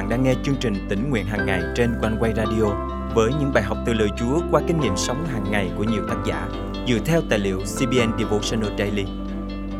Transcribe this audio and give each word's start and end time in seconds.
bạn 0.00 0.08
đang 0.08 0.22
nghe 0.22 0.34
chương 0.42 0.56
trình 0.60 0.86
tỉnh 0.88 1.10
nguyện 1.10 1.26
hàng 1.26 1.46
ngày 1.46 1.62
trên 1.76 1.94
quanh 2.00 2.16
quay 2.20 2.32
radio 2.36 2.64
với 3.14 3.32
những 3.40 3.52
bài 3.54 3.62
học 3.62 3.78
từ 3.86 3.92
lời 3.92 4.08
Chúa 4.18 4.40
qua 4.50 4.62
kinh 4.68 4.80
nghiệm 4.80 4.96
sống 4.96 5.26
hàng 5.26 5.50
ngày 5.50 5.70
của 5.76 5.84
nhiều 5.84 6.02
tác 6.08 6.16
giả 6.26 6.48
dựa 6.88 6.98
theo 7.04 7.20
tài 7.30 7.38
liệu 7.38 7.58
CBN 7.58 8.18
Devotional 8.18 8.78
Daily. 8.78 9.04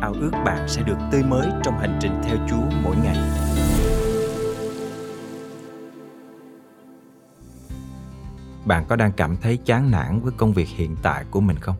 Ao 0.01 0.13
ước 0.13 0.31
bạn 0.45 0.67
sẽ 0.67 0.81
được 0.81 0.97
tươi 1.11 1.23
mới 1.23 1.47
trong 1.63 1.79
hành 1.79 1.99
trình 2.01 2.11
theo 2.23 2.37
Chúa 2.49 2.77
mỗi 2.83 2.95
ngày. 3.03 3.17
Bạn 8.65 8.85
có 8.89 8.95
đang 8.95 9.11
cảm 9.11 9.37
thấy 9.37 9.57
chán 9.65 9.91
nản 9.91 10.21
với 10.21 10.31
công 10.37 10.53
việc 10.53 10.67
hiện 10.67 10.95
tại 11.01 11.25
của 11.31 11.41
mình 11.41 11.57
không? 11.57 11.75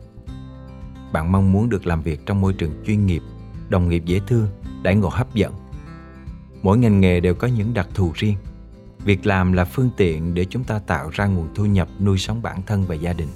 Bạn 1.12 1.32
mong 1.32 1.52
muốn 1.52 1.68
được 1.68 1.86
làm 1.86 2.02
việc 2.02 2.26
trong 2.26 2.40
môi 2.40 2.52
trường 2.52 2.72
chuyên 2.86 3.06
nghiệp, 3.06 3.22
đồng 3.68 3.88
nghiệp 3.88 4.02
dễ 4.06 4.20
thương, 4.26 4.48
đãi 4.82 4.94
ngộ 4.94 5.08
hấp 5.08 5.34
dẫn 5.34 5.61
mỗi 6.62 6.78
ngành 6.78 7.00
nghề 7.00 7.20
đều 7.20 7.34
có 7.34 7.46
những 7.48 7.74
đặc 7.74 7.88
thù 7.94 8.12
riêng. 8.14 8.36
Việc 8.98 9.26
làm 9.26 9.52
là 9.52 9.64
phương 9.64 9.90
tiện 9.96 10.34
để 10.34 10.44
chúng 10.50 10.64
ta 10.64 10.78
tạo 10.78 11.10
ra 11.12 11.26
nguồn 11.26 11.48
thu 11.54 11.64
nhập 11.64 11.88
nuôi 12.00 12.18
sống 12.18 12.42
bản 12.42 12.62
thân 12.66 12.84
và 12.84 12.94
gia 12.94 13.12
đình. 13.12 13.28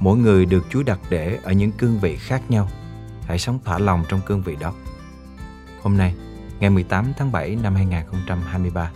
Mỗi 0.00 0.18
người 0.18 0.46
được 0.46 0.64
chúa 0.70 0.82
đặt 0.82 1.00
để 1.10 1.38
ở 1.42 1.52
những 1.52 1.72
cương 1.72 1.98
vị 1.98 2.16
khác 2.16 2.42
nhau. 2.50 2.68
Hãy 3.26 3.38
sống 3.38 3.58
thỏa 3.64 3.78
lòng 3.78 4.04
trong 4.08 4.20
cương 4.26 4.42
vị 4.42 4.56
đó. 4.60 4.74
Hôm 5.82 5.96
nay, 5.96 6.14
ngày 6.60 6.70
18 6.70 7.12
tháng 7.16 7.32
7 7.32 7.56
năm 7.62 7.74
2023 7.74 8.90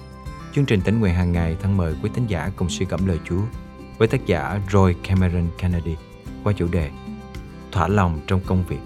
chương 0.55 0.67
trình 0.67 0.81
tỉnh 0.81 1.01
nguyện 1.01 1.15
hàng 1.15 1.33
ngày 1.33 1.57
thân 1.63 1.77
mời 1.77 1.95
quý 2.03 2.11
tín 2.15 2.27
giả 2.27 2.51
cùng 2.57 2.69
suy 2.69 2.87
gẫm 2.87 3.07
lời 3.07 3.19
Chúa 3.25 3.43
với 3.99 4.09
tác 4.09 4.27
giả 4.27 4.61
Roy 4.71 4.95
Cameron 5.09 5.49
Kennedy 5.59 5.97
qua 6.45 6.53
chủ 6.53 6.67
đề 6.69 6.91
thỏa 7.73 7.89
lòng 7.89 8.21
trong 8.27 8.41
công 8.47 8.65
việc. 8.69 8.81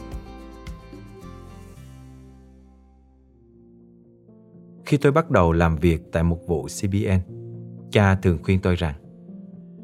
Khi 4.87 4.97
tôi 4.97 5.12
bắt 5.12 5.30
đầu 5.30 5.52
làm 5.52 5.77
việc 5.77 6.02
tại 6.12 6.23
một 6.23 6.38
vụ 6.47 6.62
CBN, 6.62 7.21
cha 7.90 8.15
thường 8.15 8.38
khuyên 8.43 8.60
tôi 8.60 8.77
rằng 8.77 8.95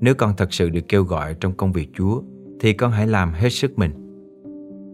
nếu 0.01 0.15
con 0.15 0.35
thật 0.37 0.53
sự 0.53 0.71
được 0.71 0.89
kêu 0.89 1.05
gọi 1.05 1.35
trong 1.41 1.53
công 1.53 1.73
việc 1.73 1.89
Chúa 1.95 2.23
thì 2.61 2.73
con 2.73 2.91
hãy 2.91 3.07
làm 3.07 3.33
hết 3.33 3.51
sức 3.51 3.79
mình. 3.79 3.93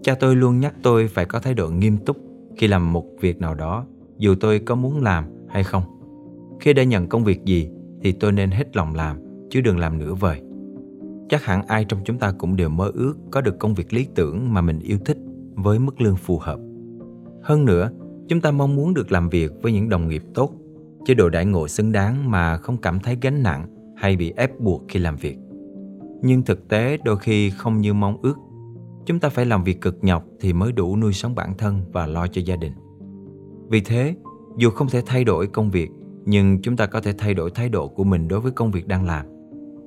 Cha 0.03 0.15
tôi 0.15 0.37
luôn 0.37 0.61
nhắc 0.61 0.75
tôi 0.83 1.09
phải 1.09 1.25
có 1.25 1.39
thái 1.39 1.55
độ 1.55 1.69
nghiêm 1.69 1.97
túc 1.99 2.17
khi 2.57 2.67
làm 2.67 2.93
một 2.93 3.05
việc 3.21 3.41
nào 3.41 3.55
đó, 3.55 3.87
dù 4.19 4.35
tôi 4.41 4.59
có 4.59 4.75
muốn 4.75 5.03
làm 5.03 5.25
hay 5.49 5.65
không. 5.65 5.83
Khi 6.61 6.73
đã 6.73 6.85
nhận 6.85 7.09
công 7.09 7.25
việc 7.25 7.45
gì 7.45 7.69
thì 8.03 8.13
tôi 8.13 8.33
nên 8.33 8.51
hết 8.51 8.77
lòng 8.77 8.95
làm, 8.95 9.17
chứ 9.51 9.61
đừng 9.61 9.79
làm 9.79 9.99
nửa 9.99 10.15
vời. 10.15 10.43
Chắc 11.29 11.45
hẳn 11.45 11.67
ai 11.67 11.85
trong 11.85 12.01
chúng 12.05 12.19
ta 12.19 12.33
cũng 12.39 12.57
đều 12.57 12.69
mơ 12.69 12.91
ước 12.95 13.15
có 13.31 13.41
được 13.41 13.59
công 13.59 13.75
việc 13.75 13.93
lý 13.93 14.07
tưởng 14.15 14.55
mà 14.55 14.61
mình 14.61 14.79
yêu 14.79 14.99
thích 15.05 15.19
với 15.55 15.79
mức 15.79 16.01
lương 16.01 16.17
phù 16.17 16.39
hợp. 16.39 16.61
Hơn 17.43 17.65
nữa, 17.65 17.91
Chúng 18.29 18.41
ta 18.41 18.51
mong 18.51 18.77
muốn 18.77 18.95
được 18.95 19.13
làm 19.13 19.29
việc 19.29 19.53
với 19.63 19.73
những 19.73 19.89
đồng 19.89 20.09
nghiệp 20.09 20.23
tốt, 20.35 20.53
chế 21.05 21.15
độ 21.15 21.29
đãi 21.29 21.47
ngộ 21.47 21.69
xứng 21.69 21.93
đáng 21.93 22.31
mà 22.31 22.57
không 22.57 22.77
cảm 22.77 23.01
thấy 23.01 23.19
gánh 23.23 23.43
nặng 23.43 23.67
hay 23.97 24.17
bị 24.17 24.33
ép 24.37 24.61
buộc 24.61 24.83
khi 24.89 25.01
làm 25.01 25.17
việc. 25.17 25.37
Nhưng 26.23 26.43
thực 26.43 26.69
tế 26.69 26.99
đôi 27.05 27.19
khi 27.19 27.51
không 27.51 27.81
như 27.81 27.95
mong 27.95 28.19
ước. 28.23 28.35
Chúng 29.07 29.21
ta 29.21 29.29
phải 29.29 29.47
làm 29.47 29.65
việc 29.65 29.81
cực 29.81 30.05
nhọc 30.05 30.25
thì 30.41 30.53
mới 30.53 30.73
đủ 30.73 30.97
nuôi 30.97 31.13
sống 31.13 31.35
bản 31.35 31.55
thân 31.59 31.81
và 31.93 32.07
lo 32.07 32.27
cho 32.27 32.43
gia 32.45 32.57
đình. 32.57 32.73
Vì 33.69 33.81
thế, 33.81 34.15
dù 34.57 34.71
không 34.71 34.89
thể 34.89 35.03
thay 35.07 35.25
đổi 35.25 35.47
công 35.47 35.71
việc, 35.71 35.91
nhưng 36.25 36.63
chúng 36.63 36.77
ta 36.77 36.87
có 36.87 37.01
thể 37.01 37.13
thay 37.19 37.35
đổi 37.35 37.51
thái 37.51 37.69
độ 37.69 37.89
của 37.89 38.05
mình 38.05 38.29
đối 38.29 38.41
với 38.41 38.53
công 38.53 38.71
việc 38.71 38.87
đang 38.87 39.05
làm. 39.05 39.27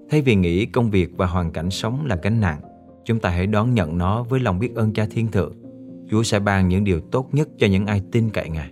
Thay 0.09 0.21
vì 0.21 0.35
nghĩ 0.35 0.65
công 0.65 0.89
việc 0.89 1.11
và 1.17 1.25
hoàn 1.25 1.51
cảnh 1.51 1.69
sống 1.69 2.05
là 2.05 2.19
gánh 2.23 2.39
nặng, 2.39 2.61
chúng 3.05 3.19
ta 3.19 3.29
hãy 3.29 3.47
đón 3.47 3.73
nhận 3.73 3.97
nó 3.97 4.23
với 4.23 4.39
lòng 4.39 4.59
biết 4.59 4.75
ơn 4.75 4.93
Cha 4.93 5.07
Thiên 5.11 5.27
Thượng 5.27 5.53
Chúa 6.09 6.23
sẽ 6.23 6.39
ban 6.39 6.67
những 6.67 6.83
điều 6.83 6.99
tốt 6.99 7.29
nhất 7.31 7.49
cho 7.57 7.67
những 7.67 7.85
ai 7.85 8.01
tin 8.11 8.29
cậy 8.29 8.49
Ngài. 8.49 8.71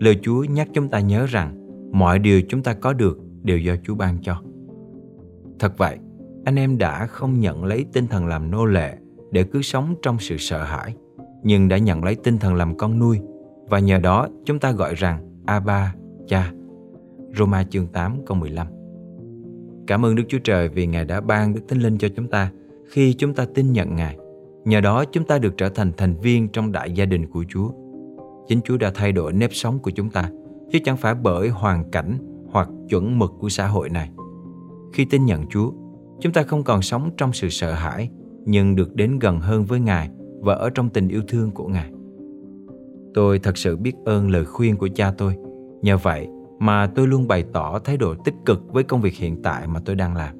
Lời 0.00 0.18
Chúa 0.22 0.44
nhắc 0.44 0.68
chúng 0.72 0.88
ta 0.88 1.00
nhớ 1.00 1.26
rằng 1.26 1.56
mọi 1.92 2.18
điều 2.18 2.42
chúng 2.48 2.62
ta 2.62 2.74
có 2.74 2.92
được 2.92 3.18
đều 3.42 3.58
do 3.58 3.74
Chúa 3.84 3.94
ban 3.94 4.18
cho. 4.22 4.42
Thật 5.58 5.78
vậy, 5.78 5.98
anh 6.44 6.56
em 6.56 6.78
đã 6.78 7.06
không 7.06 7.40
nhận 7.40 7.64
lấy 7.64 7.84
tinh 7.92 8.06
thần 8.06 8.26
làm 8.26 8.50
nô 8.50 8.64
lệ 8.64 8.96
để 9.32 9.44
cứ 9.44 9.62
sống 9.62 9.94
trong 10.02 10.16
sự 10.20 10.36
sợ 10.36 10.64
hãi, 10.64 10.94
nhưng 11.42 11.68
đã 11.68 11.78
nhận 11.78 12.04
lấy 12.04 12.14
tinh 12.14 12.38
thần 12.38 12.54
làm 12.54 12.76
con 12.76 12.98
nuôi 12.98 13.20
và 13.68 13.78
nhờ 13.78 13.98
đó 13.98 14.28
chúng 14.44 14.58
ta 14.58 14.72
gọi 14.72 14.94
rằng 14.94 15.42
Abba, 15.46 15.94
Cha. 16.26 16.52
Roma 17.36 17.64
chương 17.64 17.86
8 17.86 18.16
câu 18.26 18.36
15 18.36 18.66
Cảm 19.86 20.04
ơn 20.04 20.14
Đức 20.14 20.22
Chúa 20.28 20.38
Trời 20.38 20.68
vì 20.68 20.86
Ngài 20.86 21.04
đã 21.04 21.20
ban 21.20 21.54
Đức 21.54 21.60
Thánh 21.68 21.78
Linh 21.78 21.98
cho 21.98 22.08
chúng 22.16 22.28
ta 22.28 22.50
khi 22.88 23.14
chúng 23.14 23.34
ta 23.34 23.46
tin 23.54 23.72
nhận 23.72 23.96
Ngài. 23.96 24.16
Nhờ 24.64 24.80
đó 24.80 25.04
chúng 25.04 25.24
ta 25.24 25.38
được 25.38 25.54
trở 25.56 25.68
thành 25.68 25.92
thành 25.96 26.14
viên 26.16 26.48
trong 26.48 26.72
đại 26.72 26.92
gia 26.92 27.04
đình 27.04 27.26
của 27.26 27.44
Chúa. 27.48 27.70
Chính 28.48 28.60
Chúa 28.64 28.76
đã 28.76 28.90
thay 28.94 29.12
đổi 29.12 29.32
nếp 29.32 29.54
sống 29.54 29.78
của 29.78 29.90
chúng 29.90 30.10
ta, 30.10 30.30
chứ 30.72 30.78
chẳng 30.84 30.96
phải 30.96 31.14
bởi 31.14 31.48
hoàn 31.48 31.90
cảnh 31.90 32.18
hoặc 32.50 32.68
chuẩn 32.88 33.18
mực 33.18 33.32
của 33.38 33.48
xã 33.48 33.66
hội 33.66 33.90
này. 33.90 34.10
Khi 34.92 35.04
tin 35.04 35.24
nhận 35.24 35.46
Chúa, 35.46 35.72
chúng 36.20 36.32
ta 36.32 36.42
không 36.42 36.62
còn 36.62 36.82
sống 36.82 37.10
trong 37.16 37.32
sự 37.32 37.48
sợ 37.48 37.72
hãi, 37.72 38.10
nhưng 38.44 38.76
được 38.76 38.94
đến 38.94 39.18
gần 39.18 39.40
hơn 39.40 39.64
với 39.64 39.80
Ngài 39.80 40.10
và 40.40 40.54
ở 40.54 40.70
trong 40.70 40.88
tình 40.88 41.08
yêu 41.08 41.22
thương 41.28 41.50
của 41.50 41.68
Ngài. 41.68 41.90
Tôi 43.14 43.38
thật 43.38 43.58
sự 43.58 43.76
biết 43.76 43.94
ơn 44.04 44.30
lời 44.30 44.44
khuyên 44.44 44.76
của 44.76 44.88
cha 44.94 45.12
tôi. 45.18 45.36
Nhờ 45.82 45.96
vậy 45.96 46.28
mà 46.58 46.86
tôi 46.86 47.06
luôn 47.06 47.28
bày 47.28 47.44
tỏ 47.52 47.78
thái 47.78 47.96
độ 47.96 48.14
tích 48.14 48.34
cực 48.46 48.72
với 48.72 48.84
công 48.84 49.00
việc 49.00 49.14
hiện 49.14 49.42
tại 49.42 49.66
mà 49.66 49.80
tôi 49.84 49.96
đang 49.96 50.16
làm. 50.16 50.36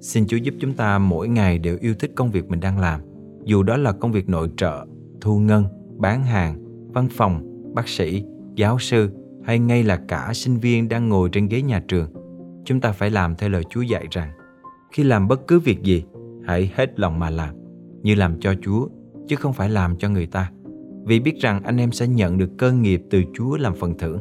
Xin 0.00 0.26
Chúa 0.26 0.36
giúp 0.36 0.54
chúng 0.60 0.72
ta 0.72 0.98
mỗi 0.98 1.28
ngày 1.28 1.58
đều 1.58 1.76
yêu 1.80 1.94
thích 1.98 2.12
công 2.16 2.30
việc 2.30 2.48
mình 2.48 2.60
đang 2.60 2.78
làm 2.78 3.00
dù 3.44 3.62
đó 3.62 3.76
là 3.76 3.92
công 3.92 4.12
việc 4.12 4.28
nội 4.28 4.50
trợ, 4.56 4.86
thu 5.20 5.38
ngân, 5.38 5.64
bán 5.96 6.24
hàng, 6.24 6.64
văn 6.92 7.08
phòng, 7.10 7.64
bác 7.74 7.88
sĩ, 7.88 8.24
giáo 8.56 8.78
sư 8.78 9.10
hay 9.44 9.58
ngay 9.58 9.82
là 9.82 9.96
cả 10.08 10.30
sinh 10.34 10.56
viên 10.56 10.88
đang 10.88 11.08
ngồi 11.08 11.28
trên 11.32 11.48
ghế 11.48 11.62
nhà 11.62 11.82
trường, 11.88 12.08
chúng 12.64 12.80
ta 12.80 12.92
phải 12.92 13.10
làm 13.10 13.34
theo 13.36 13.48
lời 13.50 13.64
Chúa 13.70 13.82
dạy 13.82 14.06
rằng 14.10 14.30
khi 14.92 15.02
làm 15.02 15.28
bất 15.28 15.46
cứ 15.46 15.60
việc 15.60 15.82
gì, 15.82 16.04
hãy 16.46 16.72
hết 16.74 17.00
lòng 17.00 17.18
mà 17.18 17.30
làm, 17.30 17.54
như 18.02 18.14
làm 18.14 18.40
cho 18.40 18.54
Chúa, 18.62 18.88
chứ 19.28 19.36
không 19.36 19.52
phải 19.52 19.70
làm 19.70 19.96
cho 19.98 20.08
người 20.08 20.26
ta. 20.26 20.50
Vì 21.04 21.20
biết 21.20 21.40
rằng 21.40 21.62
anh 21.62 21.76
em 21.76 21.92
sẽ 21.92 22.08
nhận 22.08 22.38
được 22.38 22.50
cơ 22.58 22.72
nghiệp 22.72 23.02
từ 23.10 23.22
Chúa 23.34 23.56
làm 23.56 23.74
phần 23.74 23.98
thưởng. 23.98 24.20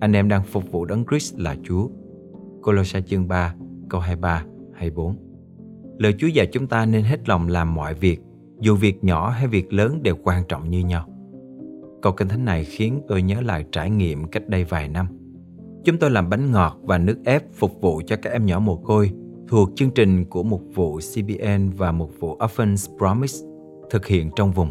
Anh 0.00 0.12
em 0.12 0.28
đang 0.28 0.42
phục 0.44 0.72
vụ 0.72 0.84
đấng 0.84 1.04
Christ 1.10 1.38
là 1.38 1.56
Chúa. 1.62 1.88
Colossae 2.62 3.02
chương 3.02 3.28
3, 3.28 3.54
câu 3.88 4.00
23, 4.00 4.44
24 4.74 5.16
Lời 5.98 6.14
Chúa 6.18 6.26
dạy 6.26 6.46
chúng 6.52 6.66
ta 6.66 6.86
nên 6.86 7.02
hết 7.02 7.28
lòng 7.28 7.48
làm 7.48 7.74
mọi 7.74 7.94
việc 7.94 8.20
dù 8.60 8.76
việc 8.76 9.04
nhỏ 9.04 9.30
hay 9.30 9.46
việc 9.46 9.72
lớn 9.72 10.02
đều 10.02 10.16
quan 10.22 10.44
trọng 10.48 10.70
như 10.70 10.80
nhau. 10.80 11.08
Câu 12.02 12.12
kinh 12.12 12.28
thánh 12.28 12.44
này 12.44 12.64
khiến 12.64 13.00
tôi 13.08 13.22
nhớ 13.22 13.40
lại 13.40 13.64
trải 13.72 13.90
nghiệm 13.90 14.24
cách 14.24 14.48
đây 14.48 14.64
vài 14.64 14.88
năm. 14.88 15.06
Chúng 15.84 15.98
tôi 15.98 16.10
làm 16.10 16.30
bánh 16.30 16.50
ngọt 16.52 16.78
và 16.82 16.98
nước 16.98 17.18
ép 17.24 17.42
phục 17.52 17.80
vụ 17.80 18.02
cho 18.06 18.16
các 18.22 18.32
em 18.32 18.46
nhỏ 18.46 18.58
mồ 18.58 18.76
côi 18.76 19.10
thuộc 19.48 19.70
chương 19.76 19.90
trình 19.90 20.24
của 20.24 20.42
một 20.42 20.60
vụ 20.74 20.98
CBN 20.98 21.70
và 21.76 21.92
một 21.92 22.10
vụ 22.20 22.38
Orphans 22.44 22.88
Promise 22.98 23.38
thực 23.90 24.06
hiện 24.06 24.30
trong 24.36 24.52
vùng. 24.52 24.70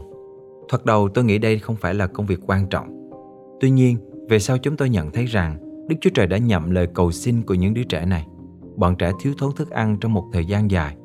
Thoạt 0.69 0.85
đầu 0.85 1.09
tôi 1.09 1.23
nghĩ 1.23 1.37
đây 1.37 1.59
không 1.59 1.75
phải 1.75 1.93
là 1.93 2.07
công 2.07 2.25
việc 2.25 2.39
quan 2.45 2.67
trọng. 2.67 3.09
Tuy 3.59 3.69
nhiên, 3.69 3.97
về 4.29 4.39
sau 4.39 4.57
chúng 4.57 4.77
tôi 4.77 4.89
nhận 4.89 5.11
thấy 5.11 5.25
rằng 5.25 5.57
Đức 5.89 5.95
Chúa 6.01 6.09
Trời 6.13 6.27
đã 6.27 6.37
nhậm 6.37 6.71
lời 6.71 6.87
cầu 6.93 7.11
xin 7.11 7.41
của 7.41 7.53
những 7.53 7.73
đứa 7.73 7.83
trẻ 7.83 8.05
này. 8.05 8.27
Bọn 8.75 8.95
trẻ 8.95 9.11
thiếu 9.21 9.33
thốn 9.37 9.55
thức 9.55 9.69
ăn 9.69 9.97
trong 10.01 10.13
một 10.13 10.25
thời 10.33 10.45
gian 10.45 10.71
dài. 10.71 10.95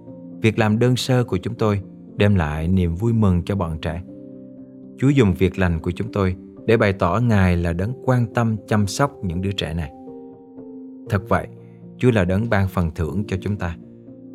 Việc 0.43 0.59
làm 0.59 0.79
đơn 0.79 0.97
sơ 0.97 1.25
của 1.25 1.37
chúng 1.37 1.55
tôi 1.55 1.81
đem 2.17 2.35
lại 2.35 2.69
niềm 2.69 2.95
vui 2.95 3.13
mừng 3.13 3.43
cho 3.43 3.57
bọn 3.57 3.79
trẻ. 3.83 4.03
Chúa 4.99 5.09
dùng 5.09 5.35
việc 5.35 5.59
lành 5.59 5.81
của 5.81 5.91
chúng 5.91 6.13
tôi 6.13 6.37
để 6.67 6.77
bày 6.77 6.93
tỏ 6.93 7.21
Ngài 7.23 7.57
là 7.57 7.73
đấng 7.73 7.93
quan 8.05 8.27
tâm 8.35 8.57
chăm 8.69 8.87
sóc 8.87 9.13
những 9.25 9.43
đứa 9.43 9.53
trẻ 9.53 9.75
này. 9.75 9.93
Thật 11.11 11.29
vậy, 11.29 11.47
Chúa 11.99 12.11
là 12.11 12.25
đấng 12.25 12.51
ban 12.51 12.69
phần 12.69 12.91
thưởng 12.95 13.25
cho 13.29 13.37
chúng 13.41 13.57
ta. 13.57 13.77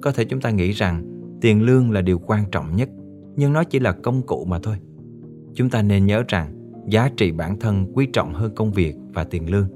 Có 0.02 0.12
thể 0.12 0.26
chúng 0.26 0.42
ta 0.42 0.50
nghĩ 0.50 0.72
rằng 0.72 1.04
tiền 1.42 1.62
lương 1.62 1.92
là 1.92 2.02
điều 2.02 2.20
quan 2.20 2.44
trọng 2.52 2.76
nhất, 2.76 2.90
nhưng 3.36 3.54
nó 3.54 3.64
chỉ 3.64 3.80
là 3.80 3.92
công 3.92 4.22
cụ 4.22 4.46
mà 4.46 4.60
thôi. 4.64 4.76
Chúng 5.54 5.70
ta 5.70 5.82
nên 5.82 6.06
nhớ 6.06 6.24
rằng 6.28 6.54
giá 6.88 7.10
trị 7.18 7.32
bản 7.32 7.60
thân 7.60 7.92
quý 7.94 8.08
trọng 8.14 8.34
hơn 8.34 8.56
công 8.56 8.72
việc 8.72 8.96
và 9.14 9.24
tiền 9.24 9.52
lương. 9.52 9.68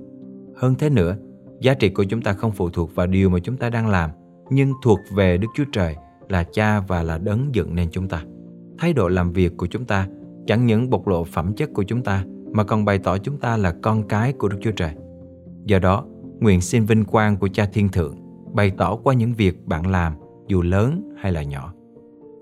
Hơn 0.55 0.75
thế 0.79 0.89
nữa, 0.89 1.15
giá 1.61 1.73
trị 1.73 1.89
của 1.89 2.03
chúng 2.03 2.21
ta 2.21 2.33
không 2.33 2.51
phụ 2.51 2.69
thuộc 2.69 2.95
vào 2.95 3.07
điều 3.07 3.29
mà 3.29 3.39
chúng 3.39 3.57
ta 3.57 3.69
đang 3.69 3.87
làm, 3.87 4.09
nhưng 4.49 4.73
thuộc 4.83 4.99
về 5.15 5.37
Đức 5.37 5.47
Chúa 5.55 5.65
Trời 5.71 5.95
là 6.33 6.43
cha 6.43 6.79
và 6.79 7.03
là 7.03 7.17
đấng 7.17 7.55
dựng 7.55 7.75
nên 7.75 7.89
chúng 7.91 8.07
ta. 8.07 8.23
Thái 8.77 8.93
độ 8.93 9.07
làm 9.07 9.31
việc 9.31 9.57
của 9.57 9.67
chúng 9.67 9.85
ta 9.85 10.07
chẳng 10.47 10.65
những 10.65 10.89
bộc 10.89 11.07
lộ 11.07 11.23
phẩm 11.23 11.53
chất 11.53 11.69
của 11.73 11.83
chúng 11.83 12.03
ta 12.03 12.25
mà 12.51 12.63
còn 12.63 12.85
bày 12.85 12.99
tỏ 12.99 13.17
chúng 13.17 13.37
ta 13.37 13.57
là 13.57 13.75
con 13.81 14.07
cái 14.07 14.33
của 14.33 14.47
Đức 14.47 14.57
Chúa 14.61 14.71
Trời. 14.71 14.93
Do 15.65 15.79
đó, 15.79 16.05
nguyện 16.39 16.61
xin 16.61 16.85
vinh 16.85 17.05
quang 17.05 17.37
của 17.37 17.47
Cha 17.47 17.65
Thiên 17.73 17.89
Thượng 17.89 18.15
bày 18.53 18.71
tỏ 18.77 18.95
qua 18.95 19.13
những 19.13 19.33
việc 19.33 19.65
bạn 19.65 19.87
làm 19.87 20.13
dù 20.47 20.61
lớn 20.61 21.13
hay 21.17 21.31
là 21.31 21.43
nhỏ. 21.43 21.73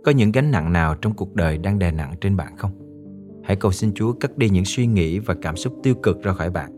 Có 0.03 0.11
những 0.11 0.31
gánh 0.31 0.51
nặng 0.51 0.73
nào 0.73 0.95
trong 0.95 1.13
cuộc 1.13 1.35
đời 1.35 1.57
đang 1.57 1.79
đè 1.79 1.91
nặng 1.91 2.13
trên 2.21 2.37
bạn 2.37 2.57
không? 2.57 2.71
Hãy 3.43 3.55
cầu 3.55 3.71
xin 3.71 3.93
Chúa 3.93 4.13
cắt 4.13 4.37
đi 4.37 4.49
những 4.49 4.65
suy 4.65 4.87
nghĩ 4.87 5.19
và 5.19 5.35
cảm 5.41 5.57
xúc 5.57 5.73
tiêu 5.83 5.95
cực 5.95 6.23
ra 6.23 6.33
khỏi 6.33 6.49
bạn. 6.49 6.71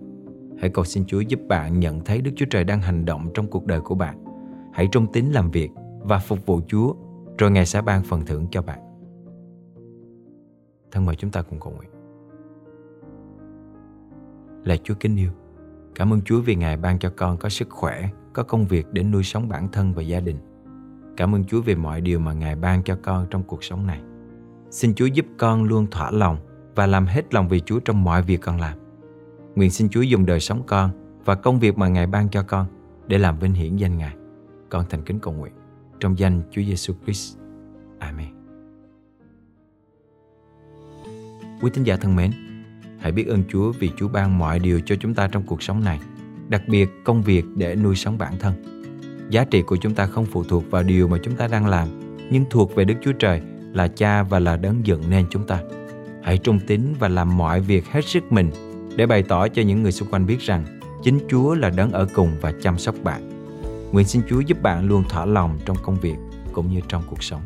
Hãy 0.59 0.69
cầu 0.69 0.85
xin 0.85 1.05
Chúa 1.05 1.19
giúp 1.19 1.39
bạn 1.47 1.79
nhận 1.79 2.03
thấy 2.05 2.21
Đức 2.21 2.31
Chúa 2.35 2.45
Trời 2.49 2.63
đang 2.63 2.81
hành 2.81 3.05
động 3.05 3.29
trong 3.33 3.47
cuộc 3.47 3.65
đời 3.65 3.81
của 3.81 3.95
bạn. 3.95 4.23
Hãy 4.73 4.87
trung 4.91 5.05
tín 5.13 5.25
làm 5.25 5.51
việc 5.51 5.71
và 6.03 6.19
phục 6.19 6.45
vụ 6.45 6.61
Chúa, 6.67 6.93
rồi 7.37 7.51
Ngài 7.51 7.65
sẽ 7.65 7.81
ban 7.81 8.03
phần 8.03 8.25
thưởng 8.25 8.47
cho 8.51 8.61
bạn. 8.61 8.79
Thân 10.91 11.05
mời 11.05 11.15
chúng 11.15 11.31
ta 11.31 11.41
cùng 11.41 11.59
cầu 11.59 11.73
nguyện. 11.77 11.89
Là 14.63 14.75
Chúa 14.83 14.93
kính 14.99 15.15
yêu, 15.15 15.31
Cảm 15.95 16.13
ơn 16.13 16.21
Chúa 16.21 16.41
vì 16.41 16.55
Ngài 16.55 16.77
ban 16.77 16.99
cho 16.99 17.11
con 17.15 17.37
có 17.37 17.49
sức 17.49 17.69
khỏe, 17.69 18.09
có 18.33 18.43
công 18.43 18.65
việc 18.65 18.87
để 18.91 19.03
nuôi 19.03 19.23
sống 19.23 19.49
bản 19.49 19.67
thân 19.71 19.93
và 19.93 20.01
gia 20.01 20.19
đình. 20.19 20.37
Cảm 21.17 21.35
ơn 21.35 21.43
Chúa 21.45 21.61
vì 21.61 21.75
mọi 21.75 22.01
điều 22.01 22.19
mà 22.19 22.33
Ngài 22.33 22.55
ban 22.55 22.83
cho 22.83 22.97
con 23.03 23.27
trong 23.29 23.43
cuộc 23.43 23.63
sống 23.63 23.87
này. 23.87 24.01
Xin 24.69 24.95
Chúa 24.95 25.05
giúp 25.05 25.25
con 25.37 25.63
luôn 25.63 25.87
thỏa 25.91 26.11
lòng 26.11 26.37
và 26.75 26.87
làm 26.87 27.05
hết 27.05 27.33
lòng 27.33 27.47
vì 27.47 27.59
Chúa 27.59 27.79
trong 27.79 28.03
mọi 28.03 28.21
việc 28.21 28.41
con 28.41 28.59
làm. 28.59 28.77
Nguyện 29.55 29.71
xin 29.71 29.89
Chúa 29.89 30.01
dùng 30.01 30.25
đời 30.25 30.39
sống 30.39 30.63
con 30.67 30.89
và 31.25 31.35
công 31.35 31.59
việc 31.59 31.77
mà 31.77 31.87
Ngài 31.87 32.07
ban 32.07 32.29
cho 32.29 32.43
con 32.43 32.67
để 33.07 33.17
làm 33.17 33.39
vinh 33.39 33.53
hiển 33.53 33.75
danh 33.75 33.97
Ngài. 33.97 34.15
Con 34.69 34.85
thành 34.89 35.03
kính 35.03 35.19
cầu 35.19 35.33
nguyện 35.33 35.53
trong 36.03 36.19
danh 36.19 36.41
Chúa 36.51 36.61
Giêsu 36.61 36.93
Christ. 37.03 37.37
Amen. 37.99 38.27
Quý 41.61 41.69
tín 41.73 41.83
giả 41.83 41.95
thân 41.95 42.15
mến, 42.15 42.31
hãy 42.99 43.11
biết 43.11 43.27
ơn 43.27 43.43
Chúa 43.49 43.71
vì 43.71 43.89
Chúa 43.97 44.07
ban 44.07 44.37
mọi 44.37 44.59
điều 44.59 44.79
cho 44.85 44.95
chúng 44.95 45.13
ta 45.13 45.27
trong 45.27 45.43
cuộc 45.43 45.63
sống 45.63 45.83
này, 45.83 45.99
đặc 46.49 46.61
biệt 46.67 46.89
công 47.03 47.21
việc 47.21 47.45
để 47.55 47.75
nuôi 47.75 47.95
sống 47.95 48.17
bản 48.17 48.33
thân. 48.39 48.53
Giá 49.29 49.45
trị 49.45 49.61
của 49.61 49.75
chúng 49.75 49.95
ta 49.95 50.05
không 50.05 50.25
phụ 50.25 50.43
thuộc 50.43 50.71
vào 50.71 50.83
điều 50.83 51.07
mà 51.07 51.17
chúng 51.23 51.35
ta 51.35 51.47
đang 51.47 51.67
làm, 51.67 51.87
nhưng 52.31 52.45
thuộc 52.49 52.75
về 52.75 52.85
Đức 52.85 52.95
Chúa 53.01 53.13
Trời 53.13 53.41
là 53.73 53.87
Cha 53.87 54.23
và 54.23 54.39
là 54.39 54.57
đấng 54.57 54.85
dựng 54.85 55.09
nên 55.09 55.25
chúng 55.29 55.47
ta. 55.47 55.59
Hãy 56.23 56.37
trung 56.37 56.59
tín 56.67 56.81
và 56.99 57.07
làm 57.07 57.37
mọi 57.37 57.61
việc 57.61 57.85
hết 57.87 58.05
sức 58.05 58.31
mình 58.31 58.51
để 58.95 59.05
bày 59.05 59.23
tỏ 59.23 59.47
cho 59.47 59.61
những 59.61 59.83
người 59.83 59.91
xung 59.91 60.11
quanh 60.11 60.25
biết 60.25 60.39
rằng 60.39 60.79
chính 61.03 61.19
Chúa 61.29 61.53
là 61.53 61.69
đấng 61.69 61.91
ở 61.91 62.07
cùng 62.13 62.31
và 62.41 62.53
chăm 62.61 62.77
sóc 62.77 62.95
bạn. 63.03 63.32
Nguyện 63.93 64.07
xin 64.07 64.21
Chúa 64.29 64.39
giúp 64.39 64.61
bạn 64.61 64.87
luôn 64.87 65.03
thỏa 65.09 65.25
lòng 65.25 65.59
trong 65.65 65.77
công 65.83 65.95
việc 65.95 66.15
cũng 66.53 66.73
như 66.73 66.79
trong 66.87 67.03
cuộc 67.09 67.23
sống. 67.23 67.41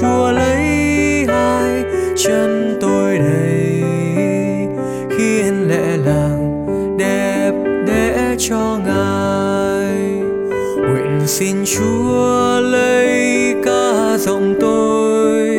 Chúa 0.00 0.32
lấy 0.32 0.64
hai 1.28 1.84
chân 2.16 2.78
tôi 2.80 3.18
đầy 3.18 3.82
khiến 5.10 5.68
lệ 5.68 5.96
làng 6.04 6.66
đẹp 6.98 7.52
đẽ 7.86 8.34
cho 8.38 8.78
ngài 8.86 9.94
nguyện 10.76 11.20
xin 11.26 11.56
chúa 11.64 12.60
lấy 12.60 13.54
ca 13.64 14.16
giọng 14.18 14.54
tôi 14.60 15.58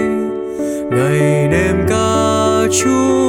ngày 0.91 1.47
đêm 1.51 1.75
ca 1.89 2.67
chúa. 2.71 3.28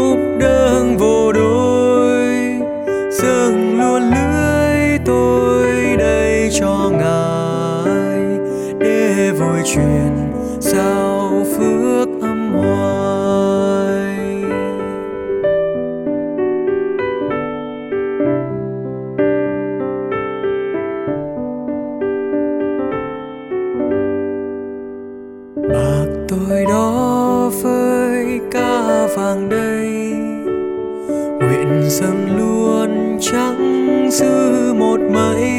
Trắng 33.20 34.10
chẳng 34.10 34.10
dư 34.10 34.74
một 34.74 35.00
mây. 35.00 35.50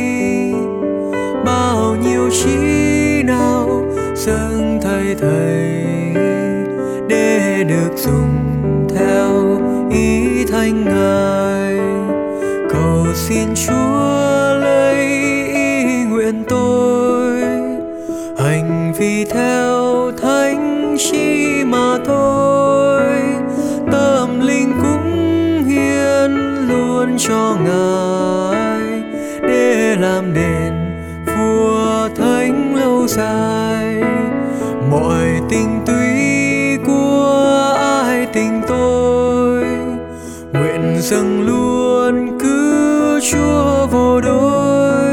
Bao 1.46 1.96
nhiêu 2.04 2.30
chi 2.30 3.24
nào 3.24 3.84
dâng 4.16 4.80
thầy 4.82 5.16
thầy 5.22 5.70
để 7.08 7.64
được 7.70 7.98
dùng 7.98 8.88
theo 8.96 9.60
ý 9.92 10.46
thanh 10.52 10.86
ngài. 10.86 11.78
Cầu 12.70 13.06
xin 13.14 13.48
chúa 13.68 14.60
lấy 14.62 15.06
ý 15.54 16.04
nguyện 16.10 16.44
tôi, 16.50 17.42
hành 18.38 18.94
vi 18.98 19.26
theo 19.26 20.12
thánh 20.22 20.96
chi 21.00 21.64
mà. 21.64 21.91
Dài 33.16 34.04
mọi 34.92 35.28
tình 35.50 35.80
túy 35.86 36.16
của 36.86 37.76
ai 37.80 38.26
tình 38.34 38.62
tôi, 38.68 39.64
nguyện 40.54 40.98
dâng 41.00 41.48
luôn 41.48 42.40
cứ 42.40 43.20
chúa 43.32 43.88
vô 43.92 44.22
đối 44.22 45.12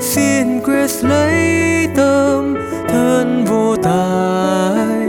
xin 0.00 0.60
quyết 0.60 0.90
lấy 1.02 1.88
tâm 1.96 2.54
thân 2.88 3.44
vô 3.44 3.76
tài 3.82 5.08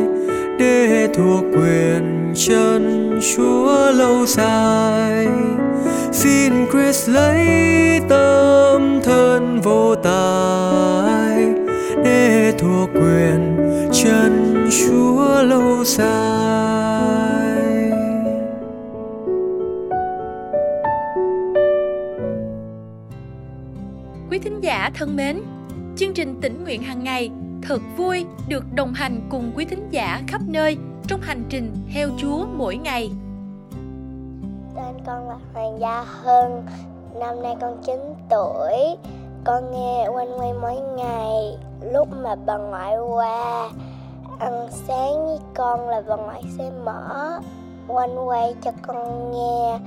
để 0.60 1.08
thuộc 1.16 1.44
quyền 1.54 2.34
chân 2.36 3.12
chúa 3.36 3.92
lâu 3.92 4.26
dài. 4.26 5.28
Xin 6.12 6.66
quyết 6.72 6.96
lấy 7.08 7.46
tâm 8.10 9.00
thân 9.04 9.62
vô 9.64 9.96
tài 9.96 11.15
thuộc 12.66 12.90
quyền 12.94 13.58
chân 13.92 14.56
chúa 14.70 15.44
lâu 15.44 15.84
dài 15.84 16.06
Quý 24.30 24.40
thính 24.40 24.62
giả 24.62 24.92
thân 24.96 25.16
mến, 25.16 25.42
chương 25.96 26.14
trình 26.14 26.42
tỉnh 26.42 26.64
nguyện 26.64 26.84
hàng 26.84 27.04
ngày 27.04 27.30
thật 27.62 27.82
vui 27.98 28.26
được 28.50 28.64
đồng 28.76 28.94
hành 28.94 29.28
cùng 29.30 29.52
quý 29.56 29.66
thính 29.66 29.88
giả 29.92 30.22
khắp 30.28 30.42
nơi 30.48 30.78
trong 31.08 31.22
hành 31.22 31.44
trình 31.50 31.76
theo 31.94 32.10
Chúa 32.18 32.46
mỗi 32.58 32.78
ngày. 32.78 33.12
Tên 34.76 34.96
con 35.06 35.30
là 35.30 35.36
Hoàng 35.54 35.80
Gia 35.80 36.02
Hân, 36.02 36.52
năm 37.20 37.42
nay 37.42 37.56
con 37.62 37.78
9 37.86 37.96
tuổi. 38.30 38.74
Con 39.46 39.72
nghe 39.72 40.08
quanh 40.08 40.40
quay 40.40 40.54
mỗi 40.54 40.76
ngày, 40.76 41.58
lúc 41.82 42.08
mà 42.12 42.36
bà 42.46 42.58
ngoại 42.58 42.98
qua 42.98 43.70
ăn 44.40 44.68
sáng 44.72 45.26
với 45.26 45.40
con 45.54 45.90
là 45.90 46.02
bà 46.08 46.16
ngoại 46.16 46.44
sẽ 46.58 46.72
mở 46.84 47.40
quanh 47.88 48.28
quay 48.28 48.56
cho 48.62 48.72
con 48.82 49.32
nghe. 49.32 49.80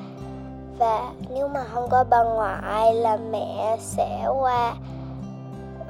Và 0.79 1.13
nếu 1.31 1.49
mà 1.49 1.65
không 1.75 1.89
có 1.91 2.05
bà 2.11 2.25
ngoại 2.25 2.95
là 2.95 3.17
mẹ 3.17 3.77
sẽ 3.81 4.27
qua 4.41 4.75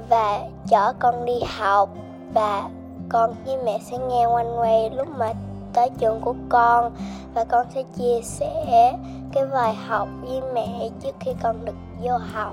và 0.08 0.40
chở 0.68 0.92
con 0.98 1.24
đi 1.24 1.40
học. 1.58 1.88
Và 2.34 2.68
con 3.08 3.34
với 3.46 3.56
mẹ 3.64 3.78
sẽ 3.78 3.98
nghe 3.98 4.26
quanh 4.26 4.58
quay 4.58 4.90
lúc 4.90 5.08
mà 5.08 5.32
tới 5.72 5.90
trường 5.98 6.20
của 6.20 6.34
con. 6.48 6.92
Và 7.34 7.44
con 7.44 7.66
sẽ 7.74 7.82
chia 7.82 8.20
sẻ 8.22 8.96
cái 9.32 9.46
bài 9.46 9.74
học 9.74 10.08
với 10.22 10.40
mẹ 10.54 10.88
trước 11.00 11.14
khi 11.20 11.34
con 11.42 11.64
được 11.64 11.76
vô 12.02 12.16
học. 12.32 12.52